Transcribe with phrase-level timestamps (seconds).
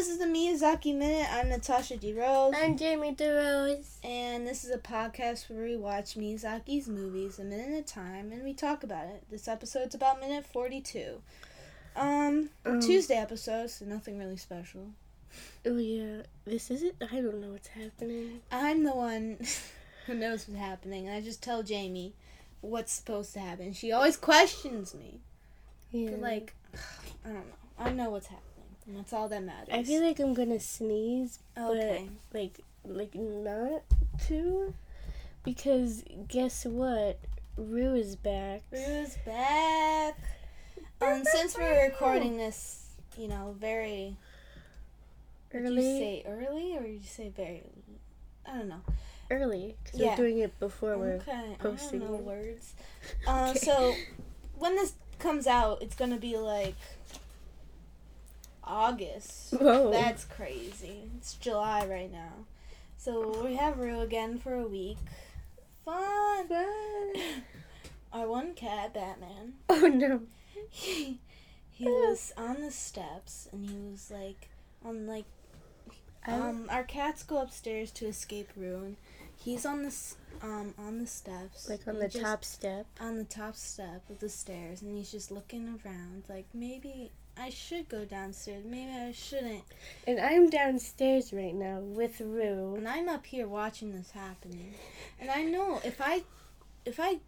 [0.00, 1.26] this is the Miyazaki Minute.
[1.30, 2.54] I'm Natasha DeRose.
[2.56, 3.98] I'm Jamie DeRose.
[4.02, 8.32] And this is a podcast where we watch Miyazaki's movies a minute at a time
[8.32, 9.24] and we talk about it.
[9.30, 11.20] This episode's about minute 42.
[11.96, 14.86] Um, Um, Tuesday episode, so nothing really special.
[15.66, 16.96] Oh yeah, this is it.
[17.02, 18.40] I don't know what's happening.
[18.50, 19.36] I'm the one
[20.06, 22.14] who knows what's happening, and I just tell Jamie
[22.62, 23.74] what's supposed to happen.
[23.74, 25.20] She always questions me.
[25.90, 26.12] Yeah.
[26.12, 26.54] But, like,
[27.26, 27.60] I don't know.
[27.80, 28.49] I know what's happening,
[28.96, 29.68] that's all that matters.
[29.72, 32.08] I feel like I'm gonna sneeze, Okay.
[32.32, 33.82] but like like not
[34.28, 34.72] to,
[35.44, 37.18] because guess what?
[37.56, 38.62] Rue is back.
[38.70, 40.16] Rue's back.
[41.02, 42.86] Um, since we're recording this,
[43.18, 44.16] you know, very
[45.50, 47.62] Did you Early, say early or did you say very?
[48.46, 48.80] I don't know.
[49.30, 50.10] early, because Yeah.
[50.10, 51.14] we're doing it before we're.
[51.16, 52.24] Okay, posting I don't know it.
[52.24, 52.74] words.
[53.26, 53.58] Uh, Okay.
[53.60, 53.94] So
[54.58, 56.74] when this comes out, it's gonna be like
[58.70, 59.52] August.
[59.52, 59.90] Whoa.
[59.90, 61.10] That's crazy.
[61.16, 62.46] It's July right now,
[62.96, 64.98] so we have Rue again for a week.
[65.84, 66.48] Fun.
[68.12, 69.54] Our one cat, Batman.
[69.70, 70.20] Oh no.
[70.68, 71.18] he
[71.70, 74.48] he was on the steps and he was like
[74.84, 75.24] on like
[76.26, 78.96] um our cats go upstairs to escape ruin.
[79.36, 79.94] He's on the
[80.42, 82.86] um on the steps like on the top step.
[83.00, 87.10] on the top step of the stairs and he's just looking around like maybe
[87.40, 88.64] I should go downstairs.
[88.66, 89.64] Maybe I shouldn't.
[90.06, 92.74] And I'm downstairs right now with Rue.
[92.76, 94.74] And I'm up here watching this happening.
[95.18, 96.22] And I know if I
[96.84, 97.20] if I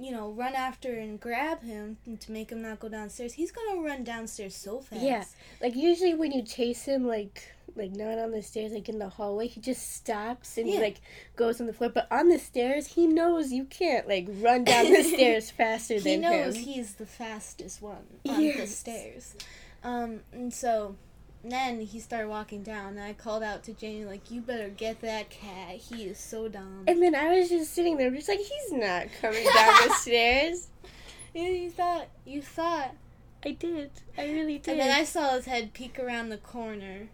[0.00, 3.80] you know, run after and grab him to make him not go downstairs, he's gonna
[3.80, 5.02] run downstairs so fast.
[5.02, 5.24] Yeah.
[5.62, 9.08] Like usually when you chase him like like not on the stairs, like in the
[9.08, 10.78] hallway, he just stops and Yeah.
[10.80, 11.00] like
[11.34, 11.90] goes on the floor.
[11.90, 16.00] But on the stairs, he knows you can't like run down the stairs faster he
[16.00, 16.62] than knows him.
[16.62, 19.34] he's the fastest one on the stairs.
[19.82, 20.96] Um, and so
[21.50, 25.00] then he started walking down, and I called out to Jamie like, "You better get
[25.02, 25.76] that cat.
[25.76, 29.06] He is so dumb." And then I was just sitting there, just like he's not
[29.20, 30.68] coming down the stairs.
[31.34, 32.94] You thought you thought,
[33.44, 33.90] I did.
[34.16, 34.72] I really did.
[34.72, 37.08] and then I saw his head peek around the corner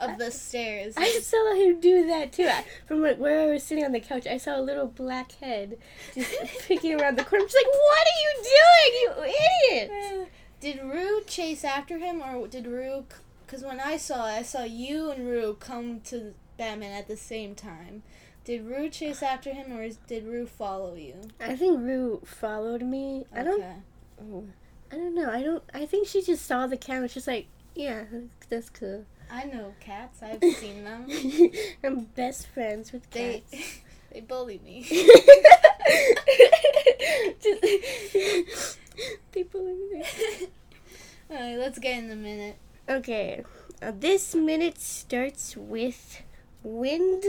[0.00, 0.94] of the stairs.
[0.96, 2.48] I saw him do that too.
[2.50, 5.32] I, from like where I was sitting on the couch, I saw a little black
[5.40, 5.76] head
[6.14, 6.32] just
[6.66, 7.44] picking around the corner.
[7.44, 9.34] I'm just like, what are you doing, you
[9.78, 9.90] idiot?
[9.92, 10.24] Uh,
[10.60, 13.04] did Rue chase after him, or did Rue?
[13.46, 17.16] Because when I saw it, I saw you and Rue come to Batman at the
[17.16, 18.02] same time.
[18.44, 21.14] Did Rue chase after him, or did Rue follow you?
[21.40, 23.24] I think Rue followed me.
[23.34, 23.60] I don't.
[23.60, 23.74] Okay.
[24.22, 24.44] oh,
[24.92, 25.30] I don't know.
[25.30, 25.62] I don't.
[25.72, 26.96] I think she just saw the cat.
[27.02, 28.04] and was like, yeah,
[28.50, 29.06] that's cool.
[29.30, 30.22] I know cats.
[30.22, 31.06] I've seen them.
[31.82, 33.80] I'm best friends with cats.
[34.12, 34.82] they bully me.
[37.40, 38.78] Just-
[39.32, 40.50] they believe it.
[41.30, 42.56] Alright, let's get in the minute.
[42.88, 43.42] Okay,
[43.80, 46.22] uh, this minute starts with
[46.62, 47.24] wind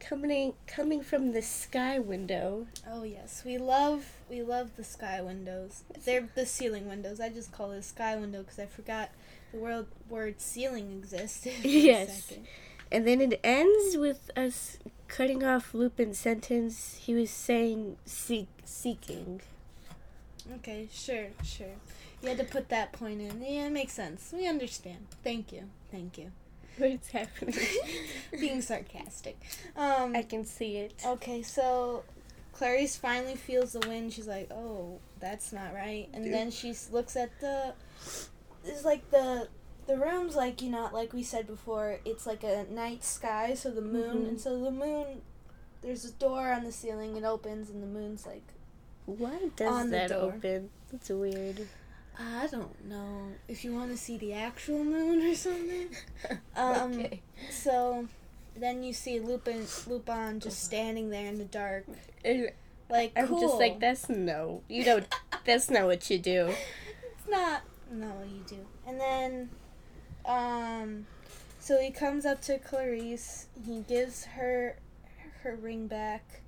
[0.00, 2.66] coming coming from the sky window.
[2.88, 5.84] Oh yes, we love we love the sky windows.
[6.04, 7.20] They're the ceiling windows.
[7.20, 9.10] I just call it a sky window because I forgot
[9.52, 11.54] the word word ceiling existed.
[11.62, 12.32] Yes.
[12.90, 14.78] And then it ends with us
[15.08, 17.00] cutting off Lupin's sentence.
[17.02, 19.40] He was saying seek, seeking.
[20.56, 21.74] Okay, sure, sure.
[22.22, 23.42] You had to put that point in.
[23.42, 24.32] Yeah, it makes sense.
[24.34, 25.06] We understand.
[25.22, 25.64] Thank you.
[25.90, 26.32] Thank you.
[26.78, 27.54] What's happening?
[28.32, 29.38] Being sarcastic.
[29.76, 30.94] Um I can see it.
[31.04, 32.02] Okay, so
[32.52, 34.12] Clarice finally feels the wind.
[34.14, 36.32] She's like, "Oh, that's not right." And Dude.
[36.34, 37.74] then she looks at the.
[38.64, 39.48] It's like the
[39.86, 42.00] the room's like you know like we said before.
[42.06, 44.28] It's like a night sky, so the moon Mhm.
[44.28, 45.20] and so the moon.
[45.82, 47.16] There's a door on the ceiling.
[47.16, 48.46] It opens and the moon's like.
[49.04, 50.32] Why does On the that door.
[50.34, 50.70] open?
[50.90, 51.68] That's weird.
[52.18, 55.88] I don't know if you want to see the actual moon or something.
[56.56, 57.20] Um, okay.
[57.50, 58.08] So,
[58.58, 61.84] then you see Lupin Lupin just standing there in the dark,
[62.88, 63.40] like I'm cool.
[63.40, 64.62] just like, that's no.
[64.68, 65.06] You don't.
[65.44, 66.52] That's not what you do.
[67.18, 67.62] It's not.
[67.90, 68.64] No, you do.
[68.86, 69.50] And then,
[70.24, 71.06] um,
[71.58, 73.46] so he comes up to Clarice.
[73.64, 74.76] He gives her
[75.42, 76.42] her ring back.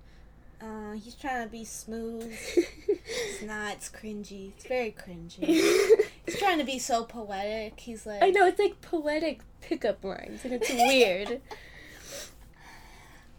[0.61, 2.33] Uh, he's trying to be smooth.
[2.57, 3.75] It's not.
[3.75, 4.53] It's cringy.
[4.57, 5.47] It's very cringy.
[6.27, 7.79] He's trying to be so poetic.
[7.79, 11.41] He's like, I know it's like poetic pickup lines, and it's weird.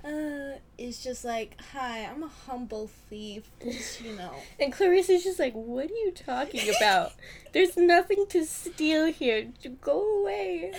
[0.02, 3.52] Uh, it's just like, hi, I'm a humble thief.
[3.62, 4.32] Just, you know.
[4.58, 7.12] And Clarice is just like, "What are you talking about?
[7.52, 9.50] There's nothing to steal here.
[9.82, 10.72] Go away."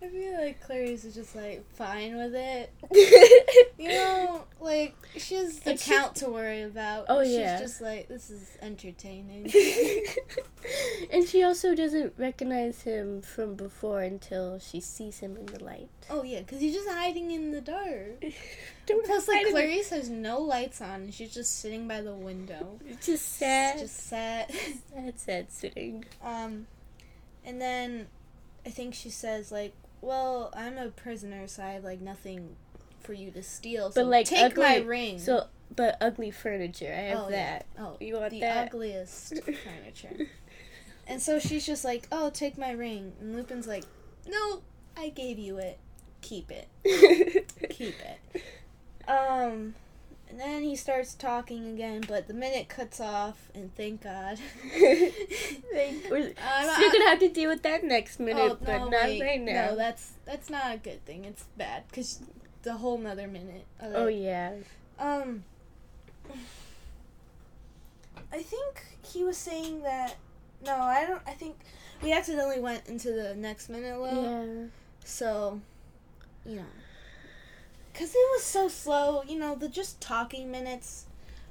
[0.00, 2.72] I feel like Clarice is just like fine with it.
[3.76, 4.44] You know,
[5.16, 7.06] she has the count to worry about.
[7.08, 7.58] Oh, she's yeah.
[7.58, 9.52] just like this is entertaining.
[11.12, 15.88] and she also doesn't recognize him from before until she sees him in the light.
[16.10, 18.24] oh yeah, because he's just hiding in the dark.
[18.86, 22.78] Don't Plus, like Clarice has no lights on, and she's just sitting by the window.
[23.02, 23.78] Just sad.
[23.78, 24.52] Just sad.
[24.94, 26.04] sad, sad sitting.
[26.22, 26.66] Um,
[27.44, 28.08] and then
[28.66, 32.56] I think she says like, "Well, I'm a prisoner, so I have like nothing
[33.04, 33.90] for you to steal.
[33.92, 36.92] So But, like, take my ugly- ring." So, but ugly furniture.
[36.92, 37.36] I have Oh, yeah.
[37.58, 37.66] that.
[37.78, 38.68] oh, You want the that?
[38.68, 40.26] ugliest furniture.
[41.06, 43.84] And so she's just like, "Oh, take my ring." And Lupin's like,
[44.26, 44.62] "No,
[44.96, 45.78] I gave you it.
[46.22, 46.68] Keep it.
[47.70, 48.42] Keep it."
[49.06, 49.74] Um,
[50.30, 54.38] and then he starts talking again, but the minute cuts off, and thank God.
[54.80, 59.04] We're I'm- still gonna have to deal with that next minute, Oh, but no, not
[59.04, 59.20] wait.
[59.22, 59.70] right now.
[59.70, 61.24] No, that's that's not a good thing.
[61.26, 62.20] It's bad because
[62.64, 63.64] the whole nother minute.
[63.80, 64.54] Of oh yeah.
[64.98, 65.44] Um,
[68.32, 70.16] I think he was saying that.
[70.64, 71.22] No, I don't.
[71.26, 71.56] I think
[72.02, 74.22] we accidentally went into the next minute low.
[74.22, 74.66] Yeah.
[75.04, 75.60] So,
[76.46, 76.64] you know,
[77.92, 79.22] because it was so slow.
[79.22, 81.04] You know, the just talking minutes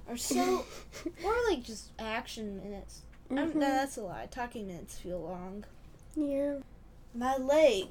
[0.09, 0.65] are so,
[1.23, 3.01] or like just action minutes.
[3.29, 3.55] I'm, Mhm.
[3.55, 4.27] no, that's a lie.
[4.29, 5.63] Talking minutes feel long.
[6.15, 6.55] Yeah.
[7.15, 7.87] My leg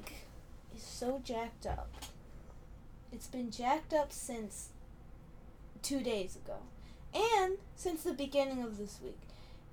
[0.75, 1.89] is so jacked up.
[3.13, 4.69] It's been jacked up since
[5.83, 6.57] two days ago.
[7.13, 9.19] And since the beginning of this week.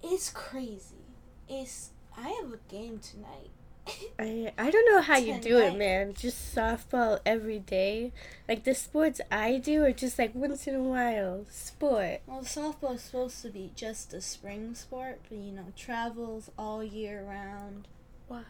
[0.02, 1.06] It's crazy.
[1.48, 3.50] It's I have a game tonight.
[4.18, 6.12] I I don't know how you do it, man.
[6.12, 8.12] Just softball every day.
[8.46, 12.20] Like the sports I do are just like once in a while sport.
[12.26, 16.84] well, softball is supposed to be just a spring sport, but you know, travels all
[16.84, 17.88] year round
[18.28, 18.42] Why?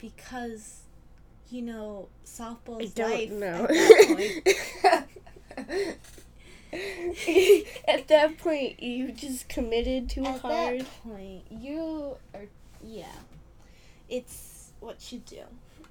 [0.00, 0.82] because
[1.50, 3.64] you know, softball I is don't life know.
[3.64, 3.68] at
[4.82, 5.06] that
[5.56, 5.88] point.
[7.88, 10.80] At that point, you just committed too At hard.
[10.80, 12.42] that point, you are
[12.84, 13.06] yeah.
[14.08, 15.42] It's what you do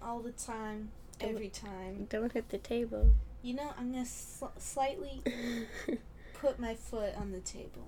[0.02, 2.06] all the time, Don't- every time.
[2.10, 3.10] Don't hit the table.
[3.42, 5.22] You know, I'm gonna sl- slightly
[6.36, 7.88] put my foot on the table,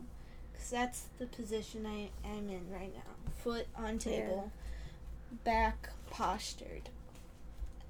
[0.55, 3.11] cause that's the position I am in right now.
[3.43, 4.51] Foot on table,
[5.43, 6.89] back postured,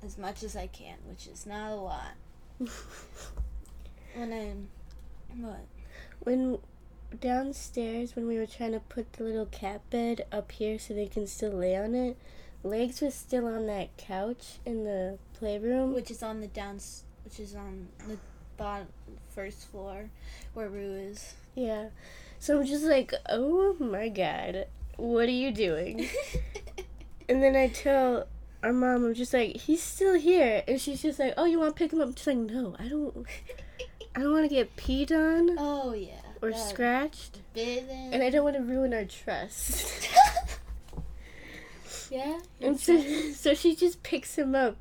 [0.03, 2.13] as much as I can, which is not a lot.
[4.15, 4.69] When I'm
[5.41, 5.65] what?
[6.19, 6.57] when
[7.21, 11.07] downstairs when we were trying to put the little cat bed up here so they
[11.07, 12.17] can still lay on it,
[12.63, 15.93] legs was still on that couch in the playroom.
[15.93, 18.17] which is on the downs, which is on the
[18.57, 18.87] bottom
[19.29, 20.09] first floor,
[20.53, 21.35] where Rue is.
[21.55, 21.89] Yeah.
[22.39, 24.65] So I'm just like, oh my god,
[24.97, 26.07] what are you doing?
[27.29, 28.25] And then I tell
[28.63, 31.75] our mom, I'm just like, he's still here, and she's just like, oh, you want
[31.75, 32.07] to pick him up?
[32.07, 33.25] I'm just like, no, I don't.
[34.15, 36.19] I don't want to get peed on oh yeah.
[36.41, 38.11] or that scratched, bitten.
[38.11, 40.09] and I don't want to ruin our trust.
[42.09, 42.39] yeah.
[42.61, 42.99] and so,
[43.33, 44.77] so she just picks him up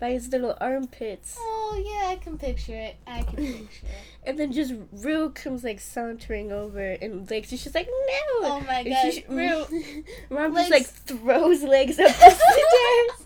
[0.00, 2.96] by his little armpits, Oh yeah, I can picture it.
[3.06, 3.92] I can picture it.
[4.24, 8.48] and then just Rue comes like sauntering over, and like she's just like, no.
[8.48, 10.04] Oh my god, Rue.
[10.30, 13.19] Mom Legs- just like throws legs up the stairs.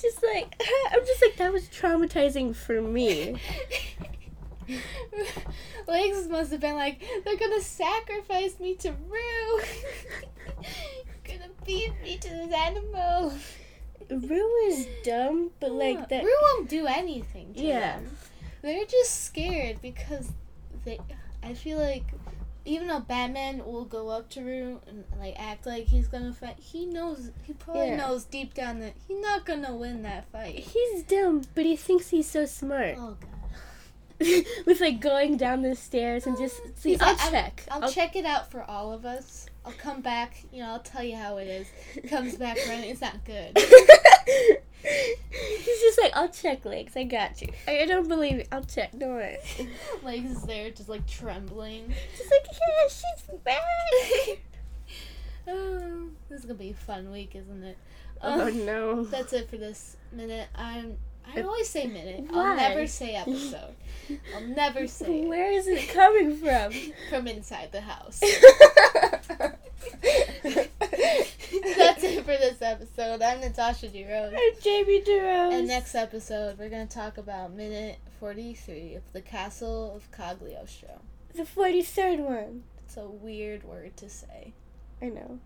[0.00, 3.36] Just like I'm just like that was traumatizing for me.
[5.86, 9.60] Legs must have been like, they're gonna sacrifice me to Rue.
[11.24, 13.32] gonna feed me to this animal.
[14.10, 16.24] Rue is dumb, but like that.
[16.24, 17.54] Rue won't do anything.
[17.54, 17.96] To Yeah.
[17.96, 18.16] them.
[18.62, 20.30] They're just scared because
[20.84, 20.98] they.
[21.42, 22.04] I feel like
[22.66, 26.58] even though Batman will go up to Rue and like act like he's gonna fight,
[26.58, 27.96] he knows he probably Yeah.
[27.96, 30.58] knows deep down that he's not gonna win that fight.
[30.58, 32.96] He's dumb, but he thinks he's so smart.
[32.98, 33.30] Oh god.
[34.66, 36.90] With like going down the stairs and just mm, see.
[36.92, 37.62] He's I'll like, check.
[37.70, 39.46] I'll, check it out for all of us.
[39.64, 40.42] I'll come back.
[40.52, 41.68] You know, I'll tell you how it is.
[42.08, 42.90] Comes back running.
[42.90, 43.58] It's not good.
[44.86, 46.96] He's just like, I'll check legs.
[46.96, 47.48] I got you.
[47.66, 48.48] I, I don't believe it.
[48.52, 48.92] I'll check.
[48.96, 49.38] Don't worry.
[50.02, 51.92] Legs is there, just like trembling.
[52.16, 53.58] Just like, yeah, she's back.
[55.48, 57.76] oh, this is gonna be a fun week, isn't it?
[58.22, 59.04] oh no.
[59.04, 60.48] That's it for this minute.
[60.54, 60.96] I'm.
[61.34, 62.26] I always say minute.
[62.30, 62.50] Why?
[62.50, 63.74] I'll never say episode.
[64.34, 66.72] I'll never say it Where is it coming from?
[67.10, 68.20] from inside the house.
[71.76, 72.58] That's That's it for this
[73.66, 74.32] Natasha DeRose.
[74.32, 75.52] I'm Jamie DeRose.
[75.52, 81.00] And next episode, we're going to talk about minute 43 of the Castle of Cagliostro.
[81.34, 82.62] the 43rd one.
[82.84, 84.52] It's a weird word to say.
[85.02, 85.40] I know.